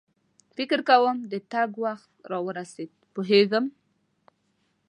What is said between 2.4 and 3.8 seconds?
ورسېد، پوهېږم.